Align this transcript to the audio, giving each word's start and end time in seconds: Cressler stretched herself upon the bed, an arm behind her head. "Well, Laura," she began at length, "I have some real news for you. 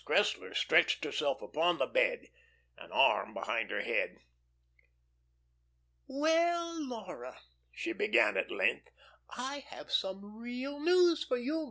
Cressler 0.03 0.55
stretched 0.57 1.03
herself 1.03 1.43
upon 1.43 1.77
the 1.77 1.85
bed, 1.85 2.29
an 2.75 2.91
arm 2.91 3.35
behind 3.35 3.69
her 3.69 3.81
head. 3.81 4.17
"Well, 6.07 6.83
Laura," 6.83 7.39
she 7.71 7.93
began 7.93 8.35
at 8.35 8.49
length, 8.49 8.89
"I 9.29 9.59
have 9.69 9.91
some 9.91 10.37
real 10.39 10.79
news 10.79 11.23
for 11.23 11.37
you. 11.37 11.59